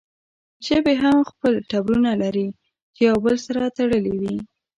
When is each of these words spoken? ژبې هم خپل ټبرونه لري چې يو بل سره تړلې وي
ژبې 0.65 0.93
هم 1.03 1.17
خپل 1.29 1.53
ټبرونه 1.69 2.11
لري 2.23 2.47
چې 2.95 3.01
يو 3.09 3.17
بل 3.25 3.35
سره 3.45 3.61
تړلې 3.77 4.13
وي 4.21 4.37